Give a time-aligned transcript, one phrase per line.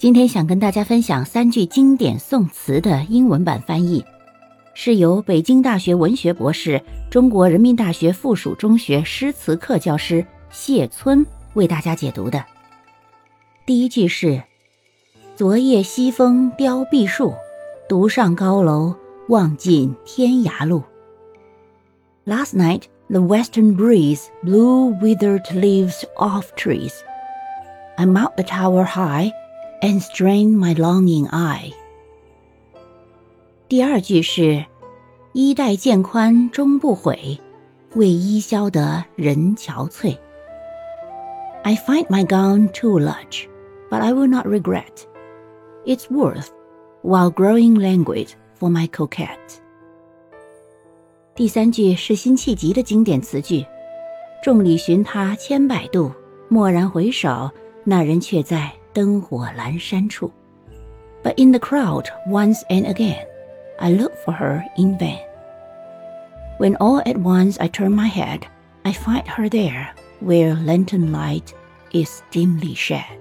[0.00, 4.02] 今天想跟大家分享三句经典宋词的英文版翻译，
[4.72, 12.42] 是由北京大学文学博士、中国人民大学附属中学诗词课教师谢村为大家解读的。
[13.66, 14.42] 第一句是
[15.36, 17.34] ：“昨夜西风凋碧树，
[17.86, 18.96] 独上高楼
[19.28, 20.82] 望尽天涯路。”
[22.24, 26.94] Last night the western breeze blew withered leaves off trees.
[27.98, 29.30] I mount the tower high.
[29.82, 31.72] And strain my longing eye。
[33.66, 34.66] 第二句是
[35.32, 37.40] “衣带渐宽终不悔，
[37.94, 40.18] 为伊消得人憔悴。”
[41.64, 43.46] I find my gown too large,
[43.90, 45.06] but I will not regret
[45.86, 46.48] its worth
[47.02, 49.60] while growing languid for my coquette。
[51.34, 53.64] 第三句是辛弃疾的经典词句
[54.44, 56.12] ：“众里寻他千百度，
[56.50, 57.50] 蓦然回首，
[57.84, 60.31] 那人却在。”灯火阑珊处。
[61.23, 63.25] But in the crowd once and again,
[63.79, 65.19] I look for her in vain.
[66.57, 68.47] When all at once I turn my head,
[68.85, 71.53] I find her there where lantern light
[71.91, 73.19] is dimly shed.